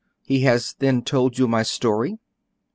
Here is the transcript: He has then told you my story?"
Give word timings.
He 0.23 0.39
has 0.45 0.73
then 0.79 1.03
told 1.03 1.37
you 1.37 1.47
my 1.47 1.61
story?" 1.61 2.17